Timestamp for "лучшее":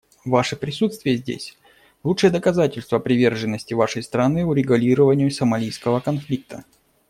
2.03-2.31